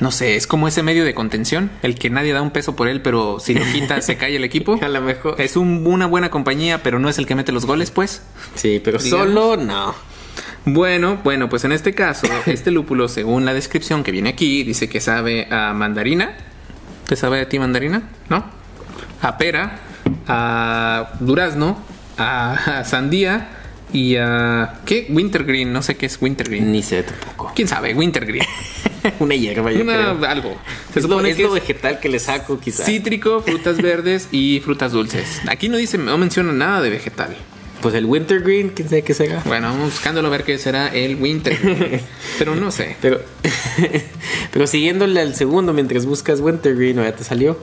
[0.00, 2.88] no sé, es como ese medio de contención, el que nadie da un peso por
[2.88, 4.78] él, pero si lo quita se cae el equipo.
[4.82, 5.40] A lo mejor.
[5.40, 8.22] Es un- una buena compañía, pero no es el que mete los goles, pues.
[8.54, 9.26] Sí, pero Digamos.
[9.28, 9.94] solo no.
[10.64, 14.88] Bueno, bueno, pues en este caso, este lúpulo, según la descripción que viene aquí, dice
[14.88, 16.36] que sabe a mandarina.
[17.08, 18.02] ¿Te sabe a ti mandarina?
[18.28, 18.44] ¿No?
[19.20, 19.80] A pera,
[20.28, 21.78] a durazno,
[22.16, 23.48] a, a sandía
[23.92, 24.80] y a...
[24.84, 25.06] ¿Qué?
[25.10, 26.70] Wintergreen, no sé qué es Wintergreen.
[26.72, 27.52] Ni sé tampoco.
[27.54, 27.94] ¿Quién sabe?
[27.94, 28.46] Wintergreen.
[29.18, 30.28] Una hierba, yo Una, creo.
[30.30, 30.56] algo.
[30.92, 32.86] Se Es lo, es que lo vegetal que le saco, quizás.
[32.86, 35.40] cítrico, frutas verdes y frutas dulces.
[35.48, 37.36] Aquí no dice, no menciona nada de vegetal.
[37.80, 39.42] Pues el wintergreen, quién sabe qué será.
[39.44, 41.58] Bueno, vamos buscándolo a ver qué será el winter.
[42.38, 42.96] Pero no sé.
[43.02, 43.20] Pero,
[44.52, 47.58] pero siguiéndole al segundo mientras buscas wintergreen, ¿o ya te salió?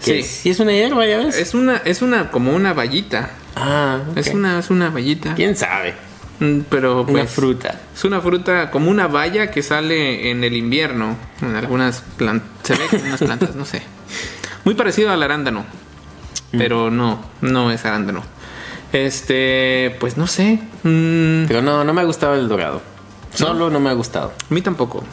[0.00, 0.22] Sí.
[0.22, 1.36] Sí, es una hierba, ya ves.
[1.36, 3.30] Es una, es una, como una vallita.
[3.54, 4.00] Ah.
[4.14, 5.34] Es una, es una vallita.
[5.34, 5.94] ¿Quién sabe?
[6.38, 7.80] Mm, Pero Una pues, fruta.
[7.94, 11.16] Es una fruta como una valla que sale en el invierno.
[11.40, 12.48] En algunas plantas.
[12.62, 13.82] Se ve como unas plantas, no sé.
[14.64, 15.64] Muy parecido al arándano.
[16.52, 16.58] Mm.
[16.58, 18.22] Pero no, no es arándano.
[18.92, 20.60] Este, pues no sé.
[20.82, 22.82] Mm, Pero no, no me ha gustado el dorado.
[23.34, 24.32] Solo no me ha gustado.
[24.50, 25.04] a mí tampoco.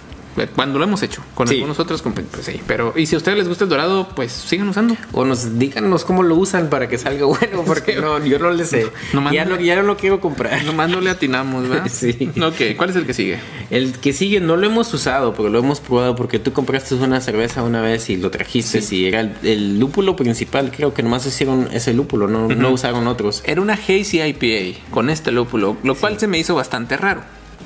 [0.55, 1.21] Cuando lo hemos hecho.
[1.35, 1.55] Con Sí.
[1.55, 2.61] algunos otros, pues sí.
[2.67, 4.95] Pero, y si a ustedes les gusta el dorado, pues sigan usando.
[5.11, 8.65] O nos díganos cómo lo usan para que salga bueno, porque no, yo no le
[8.65, 8.87] sé.
[9.13, 10.63] No, no, ya, no, ya no lo quiero comprar.
[10.65, 11.87] Nomás no le atinamos, ¿verdad?
[11.93, 12.31] Sí.
[12.41, 13.39] Ok, ¿cuál es el que sigue?
[13.69, 17.21] El que sigue no lo hemos usado, pero lo hemos probado porque tú compraste una
[17.21, 20.71] cerveza una vez y lo trajiste y era el, el lúpulo principal.
[20.75, 23.43] Creo que nomás hicieron ese lúpulo, no, no usaron otros.
[23.45, 27.21] Era una Hazy IPA con este lúpulo, lo cual se me hizo bastante raro.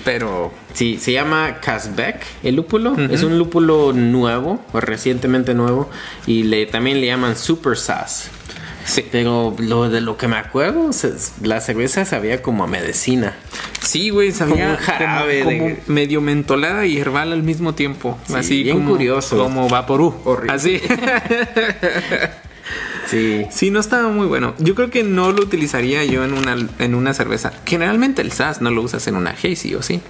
[0.08, 2.96] Pero Sí, se llama Casbeck, el lúpulo.
[3.12, 5.90] Es un lúpulo nuevo, o recientemente nuevo,
[6.26, 8.30] y le, también le llaman Super Sass.
[8.86, 13.34] sí, Pero lo de lo que me acuerdo, se- la cerveza sabía como a medicina.
[13.82, 17.74] sí, güey, sabía Como un jarabe como, de- como medio mentolada y herbal al mismo
[17.76, 18.18] tiempo.
[18.28, 19.38] Sí, así bien como, curioso.
[19.38, 20.16] Como vaporú.
[20.26, 20.54] Horrible.
[20.54, 20.82] Así.
[23.10, 23.46] Sí.
[23.50, 24.54] sí, no estaba muy bueno.
[24.60, 27.54] Yo creo que no lo utilizaría yo en una, en una cerveza.
[27.66, 30.02] Generalmente el SAS no lo usas en una Hazy, ¿o sí?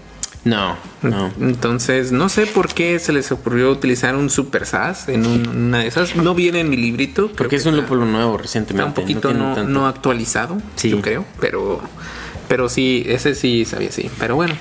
[0.43, 1.31] No, no.
[1.41, 5.79] Entonces, no sé por qué se les ocurrió utilizar un Super SAS en un- una
[5.79, 6.15] de esas.
[6.15, 7.25] No viene en mi librito.
[7.25, 8.87] creo Porque que es un está- lúpulo nuevo Está recientemente.
[8.87, 10.89] un poquito no, no actualizado, Sí.
[10.89, 11.81] yo creo, pero
[12.47, 14.55] pero sí, ese sí sabía sí, pero bueno,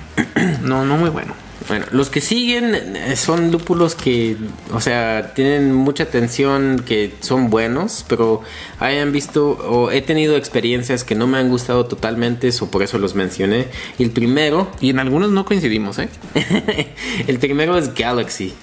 [0.62, 1.34] no no muy bueno.
[1.68, 4.36] Bueno, los que siguen eh, son lúpulos que,
[4.72, 8.42] o sea, tienen mucha atención, que son buenos, pero
[8.78, 12.98] hayan visto o he tenido experiencias que no me han gustado totalmente, o por eso
[12.98, 13.66] los mencioné.
[13.98, 16.08] Y el primero, Y en algunos no coincidimos, ¿eh?
[17.26, 18.54] el primero es Galaxy.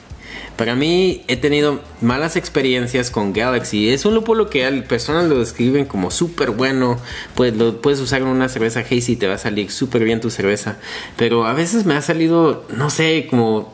[0.57, 3.89] Para mí he tenido malas experiencias con Galaxy.
[3.89, 6.99] Es un lúpulo que al personas lo describen como súper bueno.
[7.35, 10.21] Pues lo puedes usar en una cerveza hazy y te va a salir súper bien
[10.21, 10.77] tu cerveza.
[11.17, 13.73] Pero a veces me ha salido, no sé, como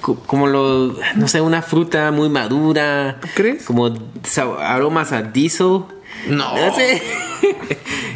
[0.00, 3.20] co- como lo, no sé, una fruta muy madura.
[3.34, 3.64] crees?
[3.64, 3.94] Como
[4.60, 5.82] aromas a diesel.
[6.28, 6.54] No.
[6.76, 7.02] sé.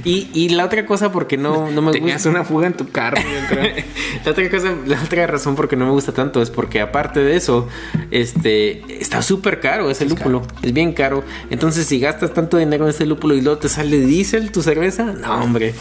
[0.04, 2.30] y, y la otra cosa porque no, no me Tenías gusta.
[2.30, 3.74] una fuga en tu carro, yo creo.
[4.24, 7.20] La otra cosa, la otra razón por qué no me gusta tanto es porque aparte
[7.20, 7.68] de eso,
[8.10, 11.24] este está súper caro ese lúpulo, es bien caro.
[11.48, 15.04] Entonces, si gastas tanto dinero en ese lúpulo y luego te sale diésel tu cerveza,
[15.04, 15.74] no, hombre.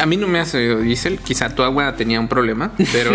[0.00, 3.12] A mí no me hace diésel, quizá tu agua tenía un problema, pero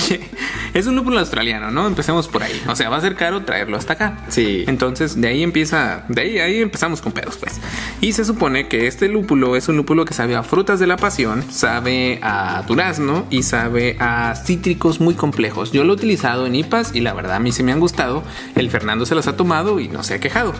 [0.74, 1.86] es un lúpulo australiano, ¿no?
[1.86, 2.60] Empecemos por ahí.
[2.66, 4.24] O sea, va a ser caro traerlo hasta acá.
[4.28, 4.64] Sí.
[4.66, 7.60] Entonces, de ahí empieza, de ahí, ahí empezamos con pedos, pues.
[8.00, 10.96] Y se supone que este lúpulo es un lúpulo que sabe a frutas de la
[10.96, 15.72] pasión, sabe a durazno y sabe a cítricos muy complejos.
[15.72, 18.22] Yo lo he utilizado en IPAs y la verdad a mí se me han gustado.
[18.54, 20.54] El Fernando se los ha tomado y no se ha quejado.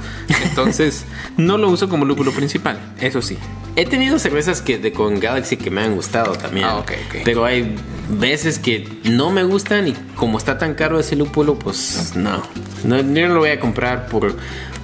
[0.44, 1.04] Entonces,
[1.36, 3.38] no lo uso como lúpulo principal, eso sí.
[3.76, 6.66] He tenido cervezas que de con Galaxy que me han gustado también.
[6.68, 6.84] Ah.
[7.24, 7.76] Pero hay
[8.08, 12.42] veces que no me gustan y como está tan caro ese lúpulo, pues no.
[12.84, 14.36] No, yo no lo voy a comprar por,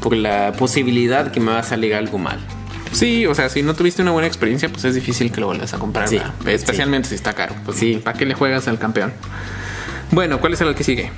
[0.04, 2.38] por la posibilidad que me va a salir algo mal.
[2.92, 5.72] Sí, o sea, si no tuviste una buena experiencia, pues es difícil que lo vuelvas
[5.72, 6.06] a comprar.
[6.44, 7.54] Especialmente si está caro.
[7.64, 8.02] Pues Sí.
[8.04, 9.14] ¿Para qué le juegas al campeón?
[10.10, 11.10] Bueno, ¿cuál es el que sigue?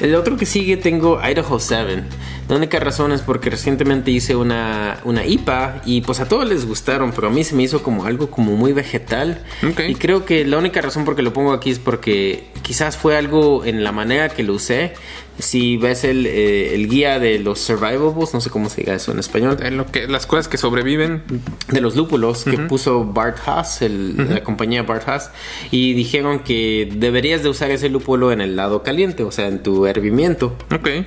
[0.00, 2.04] El otro que sigue tengo Idaho 7.
[2.48, 6.64] La única razón es porque recientemente hice una, una IPA y pues a todos les
[6.66, 9.42] gustaron, pero a mí se me hizo como algo como muy vegetal.
[9.68, 9.80] Ok.
[9.88, 13.16] Y creo que la única razón por que lo pongo aquí es porque quizás fue
[13.16, 14.92] algo en la manera que lo usé.
[15.38, 19.12] Si ves el, eh, el guía de los survivables, no sé cómo se diga eso
[19.12, 21.22] en español, En lo que, las cosas que sobreviven.
[21.70, 25.30] de los lúpulos que puso Bart Haas, el- la compañía Bart Haas,
[25.70, 29.62] y dijeron que deberías de usar ese lúpulo en el lado caliente, o sea, en
[29.62, 30.56] tu hervimiento.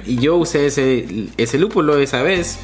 [0.05, 2.57] Y yo usé ese, ese lúpulo esa vez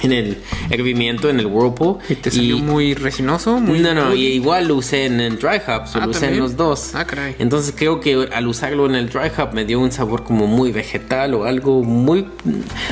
[0.00, 1.98] en el hervimiento, en el whirlpool.
[2.08, 3.78] Y te salió muy resinoso, muy.
[3.78, 6.56] no, no, y igual lo usé en el dry hops, Ah, lo usé en los
[6.56, 6.92] dos.
[6.96, 7.36] Ah, caray.
[7.38, 10.72] Entonces creo que al usarlo en el dry hop me dio un sabor como muy
[10.72, 12.26] vegetal o algo muy...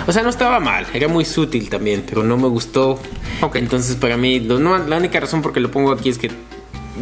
[0.07, 3.01] O sea, no estaba mal, era muy sutil también, pero no me gustó.
[3.41, 3.57] Ok.
[3.57, 6.31] Entonces para mí, lo- no, la única razón por que lo pongo aquí es que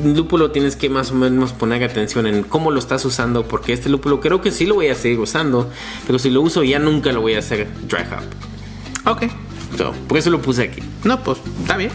[0.05, 3.89] lúpulo tienes que más o menos poner atención en cómo lo estás usando, porque este
[3.89, 5.71] lúpulo creo que sí lo voy a seguir usando,
[6.07, 9.11] pero si lo uso ya nunca lo voy a hacer dry hop.
[9.11, 9.31] Ok.
[9.77, 10.83] So, por eso lo puse aquí.
[11.05, 11.91] No, pues está bien.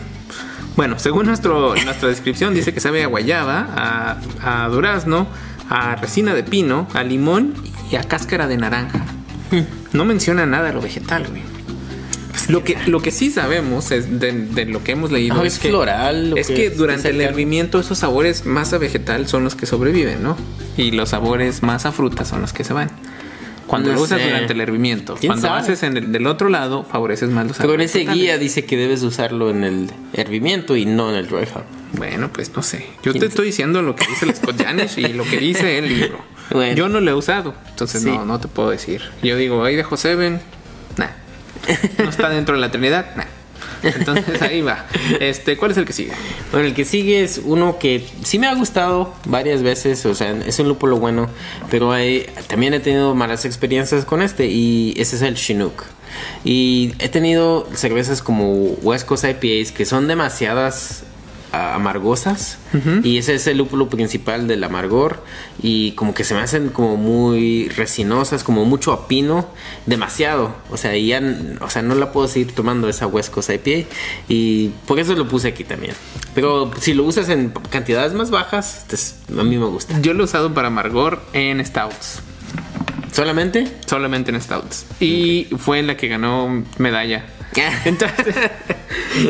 [0.76, 3.68] Bueno, según nuestro, nuestra descripción, dice que sabe a guayaba,
[4.42, 5.28] a, a durazno,
[5.70, 7.54] a resina de pino, a limón
[7.92, 9.06] y a cáscara de naranja.
[9.92, 11.53] No menciona nada de lo vegetal, güey.
[12.50, 15.54] Lo que, lo que sí sabemos es de, de lo que hemos leído Ah, es,
[15.56, 18.78] es que, floral, lo es que que es- durante el hervimiento esos sabores más a
[18.78, 20.36] vegetal son los que sobreviven, ¿no?
[20.78, 22.90] Y los sabores más a fruta son los que se van.
[23.68, 24.28] Cuando No lo usas sé.
[24.28, 25.62] durante el hervimiento, ¿Quién cuando sabe?
[25.62, 28.22] haces en el, del otro lado, favoreces más los Pero sabores ese frutales.
[28.22, 31.64] guía dice que debes usarlo en el hervimiento y no en el dry hop.
[31.94, 32.86] Bueno, pues no sé.
[33.04, 35.38] Yo ¿Quién te sa- estoy diciendo lo que dice el Scott Janish y lo que
[35.38, 36.20] dice el libro.
[36.52, 36.76] Bueno.
[36.76, 38.10] Yo no lo he usado, entonces Sí.
[38.10, 39.02] no, no te puedo decir.
[39.24, 40.42] Yo digo, ahí dejo Seven.
[41.98, 43.26] No está dentro de la Trinidad, nah.
[43.84, 44.86] Entonces ahí va.
[45.20, 46.14] Este, ¿cuál es el que sigue?
[46.52, 50.32] Bueno, el que sigue es uno que sí me ha gustado varias veces, o sea,
[50.32, 51.30] es un lúpulo bueno,
[51.70, 51.94] pero
[52.48, 55.84] también he tenido malas experiencias con este y ese es el Chinook.
[56.44, 61.04] Y he tenido cervezas como West Coast IPAs que son demasiadas
[61.54, 62.58] amargosas
[63.04, 65.24] y ese es el lúpulo principal del amargor
[65.62, 69.48] y como que se me hacen como muy resinosas, como mucho a pino,
[69.86, 71.22] demasiado, o sea, ya,
[71.62, 73.88] o sea, no la puedo seguir tomando esa West Coast IPA
[74.28, 75.94] y por eso lo puse aquí también.
[76.34, 80.00] Pero si lo usas en cantidades más bajas, pues, a mí me gusta.
[80.02, 82.22] Yo lo he usado para amargor en Stouts.
[83.12, 83.72] ¿Solamente?
[83.86, 84.88] Solamente en Stouts.
[85.00, 87.26] Y fue la que ganó medalla.
[87.86, 88.36] Entonces,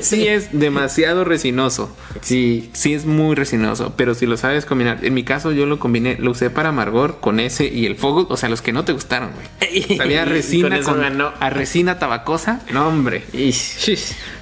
[0.01, 1.95] sí es demasiado resinoso.
[2.21, 2.69] sí.
[2.73, 4.99] Sí es muy resinoso, pero si lo sabes combinar.
[5.03, 8.27] En mi caso yo lo combiné, lo usé para amargor con ese y el fuego,
[8.29, 9.97] o sea, los que no te gustaron, güey.
[9.97, 12.61] Sabía resina con a resina tabacosa.
[12.71, 13.23] No, hombre.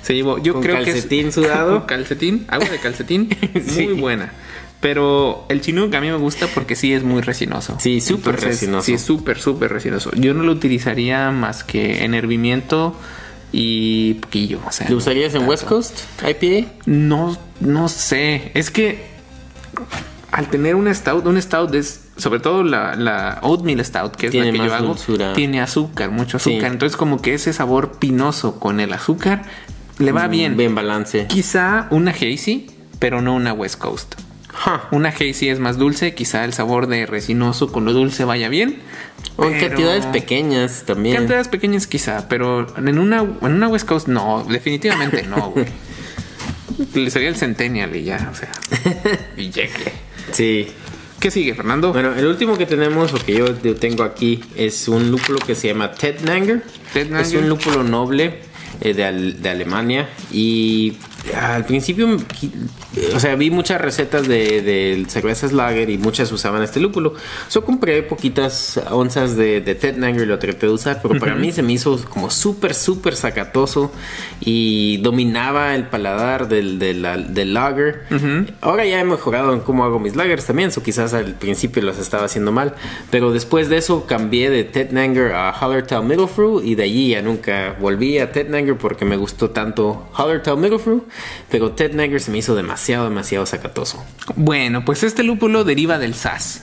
[0.02, 0.38] Se llevó.
[0.42, 1.80] Yo Con creo que calcetín es, sudado.
[1.80, 3.30] Con calcetín, agua de calcetín,
[3.68, 3.88] Sí.
[3.88, 4.32] muy buena.
[4.80, 7.78] Pero el chinook a mí me gusta porque sí es muy resinoso.
[7.80, 8.84] Sí, súper resinoso.
[8.84, 10.10] Sí, es súper, súper resinoso.
[10.16, 12.96] Yo no lo utilizaría más que en hervimiento
[13.52, 14.60] y poquillo.
[14.68, 15.48] O sea, ¿Lo usarías en.
[15.48, 16.70] West Coast IPA?
[16.86, 18.52] No, no sé.
[18.54, 19.10] Es que
[20.32, 24.32] al tener un stout, un stout es, sobre todo la, la oatmeal stout, que es
[24.32, 25.34] Tiene la que yo hago, dulzura.
[25.34, 26.60] tiene azúcar, mucho azúcar.
[26.62, 26.66] Sí.
[26.66, 29.44] Entonces como que ese sabor pinoso con el azúcar
[30.00, 30.56] le va bien.
[30.56, 31.28] Bien balance.
[31.28, 32.68] Quizá una hazy,
[33.00, 34.16] pero no una West Coast.
[34.54, 34.88] Ja.
[34.92, 38.80] Una hazy es más dulce, quizá el sabor de resinoso con lo dulce vaya bien.
[39.38, 41.16] O en pero- cantidades pequeñas también.
[41.16, 45.66] Cantidades pequeñas quizá, pero en una, en una West Coast no, definitivamente no, güey.
[46.94, 48.52] Le sería el Centennial y ya, o sea.
[49.38, 49.92] Y llegue.
[50.32, 50.68] Sí.
[51.20, 51.94] ¿Qué sigue, Fernando?
[51.94, 55.54] Bueno, el último que tenemos, o que yo yo tengo aquí, es un lúpulo que
[55.54, 56.64] se llama Tettnanger.
[56.94, 57.26] Tettnanger.
[57.28, 58.40] Es un lúpulo noble
[58.82, 60.10] eh, de, de Alemania.
[60.32, 60.98] Y
[61.40, 62.18] al principio,
[63.16, 67.14] o sea, vi muchas recetas de, de cervezas lager y muchas usaban este lúpulo.
[67.52, 71.52] Yo compré poquitas onzas de, de Tettnanger y lo traté de usar, pero para mí
[71.52, 73.92] se me hizo como súper, súper sacatoso
[74.40, 78.06] y dominaba el paladar del, del, del lager.
[78.62, 82.00] Ahora ya he mejorado en cómo hago mis lagers también, o quizás al principio los
[82.00, 82.76] estaba haciendo mal,
[83.12, 87.76] pero después de eso cambié de Tettnanger a Hallertau Middlefru y de allí ya nunca
[87.80, 91.06] volví a Tettnanger porque me gustó tanto Hallertau Middlefru,
[91.50, 94.04] pero Tettnanger se me hizo demasiado, demasiado sacatoso.
[94.36, 96.62] Bueno, pues este lúpulo deriva del SAS.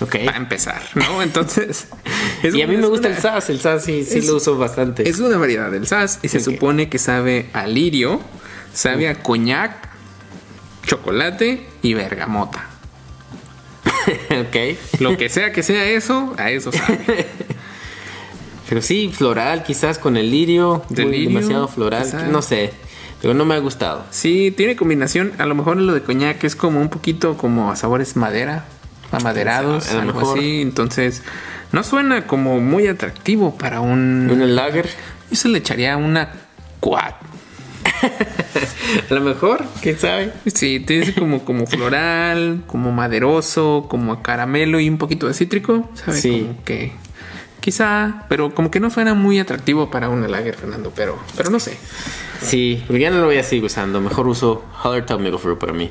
[0.00, 0.16] Ok.
[0.26, 1.22] Para empezar, ¿no?
[1.22, 1.88] Entonces.
[2.42, 4.36] es y a mí me gusta una- el SAS, el SAS sí, sí es- lo
[4.36, 5.08] uso bastante.
[5.08, 8.20] Es una variedad del SAS y se supone que sabe a lirio,
[8.74, 9.88] sabe a coñac,
[10.86, 12.66] chocolate y bergamota.
[14.30, 15.00] ok.
[15.00, 17.26] Lo que sea que sea eso, a eso sabe.
[18.68, 22.72] Pero sí, floral, quizás con el lirio, muy- lirio, demasiado floral, no sé,
[23.22, 24.04] pero no me ha gustado.
[24.10, 25.32] Sí, tiene combinación.
[25.38, 28.64] A lo mejor lo de coñac es como un poquito como a sabores madera,
[29.10, 30.38] amaderados, A algo mejor.
[30.38, 30.60] así.
[30.62, 31.22] Entonces,
[31.72, 34.28] no suena como muy atractivo para un.
[34.30, 34.88] Un lager,
[35.30, 36.30] Yo se le echaría una
[36.80, 37.14] quad.
[39.10, 40.32] a lo mejor, quién sabe.
[40.52, 45.90] Sí, tiene como, como floral, como maderoso, como a caramelo y un poquito de cítrico.
[45.94, 46.20] ¿Sabe?
[46.20, 46.42] Sí.
[46.46, 46.92] Como que.
[47.60, 50.92] Quizá, pero como que no suena muy atractivo para un lager, Fernando.
[50.94, 51.76] Pero, pero no sé.
[52.42, 54.00] Sí, pero ya no lo voy a seguir usando.
[54.00, 55.90] Mejor uso Hallertau Middlefru para mí.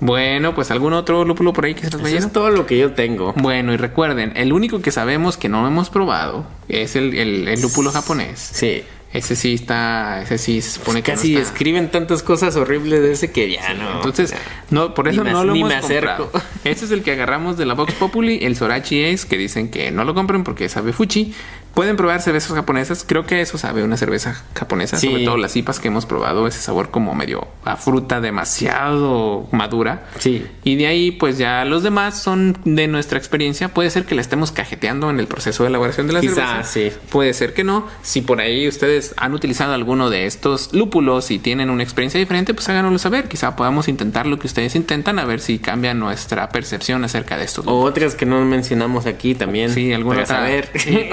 [0.00, 2.18] Bueno, pues algún otro lúpulo por ahí que se nos Eso vaya.
[2.18, 3.32] es todo lo que yo tengo.
[3.36, 7.60] Bueno, y recuerden, el único que sabemos que no hemos probado es el, el- el
[7.60, 8.38] lúpulo japonés.
[8.52, 8.82] Sí.
[9.10, 11.50] Ese sí está, ese sí se supone que Casi no está.
[11.52, 13.90] escriben tantas cosas horribles de ese que ya no.
[13.96, 14.34] Entonces,
[14.70, 16.24] no, por Ni eso me- no lo ni hemos me acerco.
[16.24, 16.46] comprado.
[16.64, 19.90] Este es el que agarramos de la Vox Populi, el Sorachi Ace, que dicen que
[19.90, 21.32] no lo compren porque sabe fuchi.
[21.74, 23.04] Pueden probar cervezas japonesas.
[23.06, 24.96] Creo que eso sabe una cerveza japonesa.
[24.96, 25.08] Sí.
[25.08, 26.46] Sobre todo las IPAs que hemos probado.
[26.46, 30.06] Ese sabor como medio a fruta demasiado madura.
[30.18, 30.46] Sí.
[30.64, 33.68] Y de ahí, pues ya los demás son de nuestra experiencia.
[33.68, 36.64] Puede ser que la estemos cajeteando en el proceso de elaboración de la Quizá, cerveza.
[36.64, 36.92] sí.
[37.10, 37.86] Puede ser que no.
[38.02, 42.54] Si por ahí ustedes han utilizado alguno de estos lúpulos y tienen una experiencia diferente,
[42.54, 43.28] pues háganoslo saber.
[43.28, 47.44] Quizá podamos intentar lo que ustedes intentan a ver si cambia nuestra percepción acerca de
[47.44, 47.66] estos.
[47.66, 49.70] O otras que no mencionamos aquí también.
[49.72, 50.70] Sí, alguna para otra- saber.
[50.74, 51.08] sí,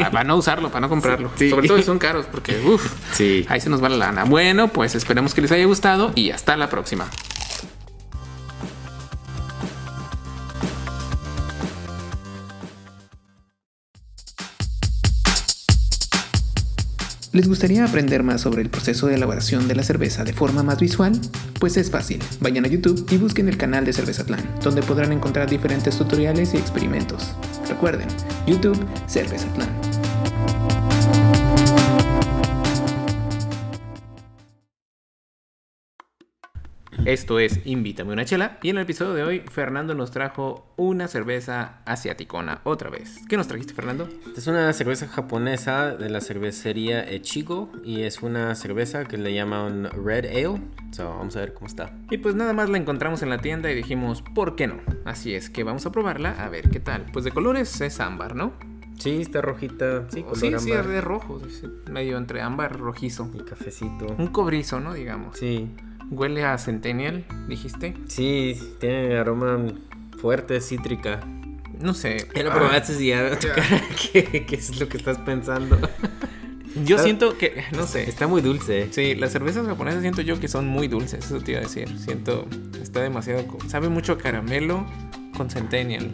[0.45, 1.31] usarlo, para no comprarlo.
[1.37, 1.49] Sí.
[1.49, 3.45] Sobre todo si son caros, porque uff, Sí.
[3.49, 4.23] ahí se nos va la lana.
[4.25, 7.07] Bueno, pues esperemos que les haya gustado y hasta la próxima.
[17.31, 20.79] ¿Les gustaría aprender más sobre el proceso de elaboración de la cerveza de forma más
[20.79, 21.11] visual?
[21.59, 22.19] Pues es fácil.
[22.39, 26.57] Vayan a YouTube y busquen el canal de Cervezatlán, donde podrán encontrar diferentes tutoriales y
[26.57, 27.31] experimentos.
[27.67, 28.07] Recuerden,
[28.47, 28.79] YouTube
[29.09, 29.84] Cervezatlán.
[37.05, 41.07] Esto es Invítame una chela y en el episodio de hoy Fernando nos trajo una
[41.07, 43.19] cerveza asiaticona otra vez.
[43.29, 44.09] ¿Qué nos trajiste Fernando?
[44.35, 49.87] Es una cerveza japonesa de la cervecería Echigo y es una cerveza que le llaman
[50.03, 50.59] Red Ale.
[50.89, 51.93] So, vamos a ver cómo está.
[52.09, 54.77] Y pues nada más la encontramos en la tienda y dijimos, ¿por qué no?
[55.05, 57.05] Así es que vamos a probarla a ver qué tal.
[57.13, 58.53] Pues de colores es ámbar, ¿no?
[58.97, 60.09] Sí, está rojita.
[60.09, 63.29] Sí, color sí, sí, es de rojo, es medio entre ámbar rojizo.
[63.31, 64.07] Y cafecito.
[64.17, 64.95] Un cobrizo, ¿no?
[64.95, 65.37] Digamos.
[65.37, 65.69] Sí.
[66.11, 67.95] Huele a Centennial, dijiste.
[68.07, 69.57] Sí, tiene aroma
[70.19, 71.19] fuerte, cítrica.
[71.81, 72.27] No sé.
[72.35, 73.81] Ya lo Ah, probaste y ya cara,
[74.13, 75.77] ¿qué, qué es lo que estás pensando?
[76.85, 76.99] Yo Ah.
[77.03, 78.03] siento que, no sé.
[78.09, 78.89] Está muy dulce.
[78.91, 81.87] Sí, las cervezas japonesas siento yo que son muy dulces, eso te iba a decir.
[81.97, 82.47] Siento,
[82.81, 83.45] está demasiado.
[83.69, 84.85] Sabe mucho a caramelo
[85.37, 86.11] con Centennial.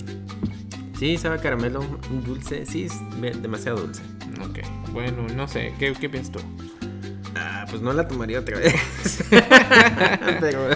[1.00, 1.84] Sí, sabe a caramelo,
[2.26, 2.68] dulce.
[2.68, 4.04] Sí, es demasiado dulce.
[4.48, 4.60] Ok,
[4.94, 5.74] bueno, no sé.
[5.80, 6.40] ¿Qué, qué piensas tú?
[7.72, 8.76] Pues no la tomaría otra vez.
[10.40, 10.70] Pero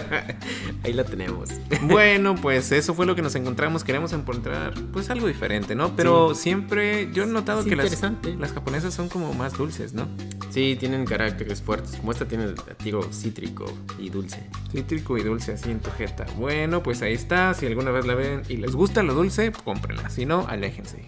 [0.82, 1.50] Ahí la tenemos.
[1.82, 3.84] Bueno, pues eso fue lo que nos encontramos.
[3.84, 5.94] Queremos encontrar pues algo diferente, ¿no?
[5.96, 10.08] Pero siempre yo he notado Es que las japonesas son como más dulces, ¿no?
[10.50, 11.96] Sí, tienen caracteres fuertes.
[11.96, 13.66] Como esta tiene, digo, cítrico
[13.98, 14.48] y dulce.
[14.72, 16.24] Cítrico y dulce así en tu jeta.
[16.36, 17.52] Bueno, pues ahí está.
[17.54, 20.08] Si alguna vez la ven y les gusta lo dulce, cómprenla.
[20.08, 21.04] Si no, aléjense.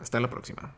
[0.00, 0.74] Hasta la próxima.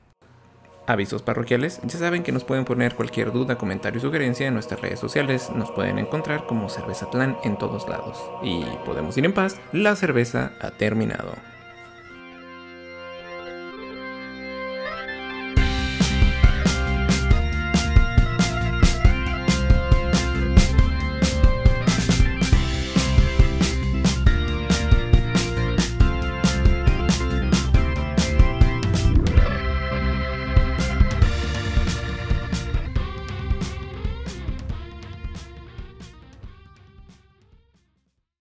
[0.91, 1.81] Avisos parroquiales.
[1.85, 5.49] Ya saben que nos pueden poner cualquier duda, comentario y sugerencia en nuestras redes sociales.
[5.55, 8.19] Nos pueden encontrar como Cervezatlán en todos lados.
[8.43, 9.61] Y podemos ir en paz.
[9.73, 11.50] La cerveza ha terminado.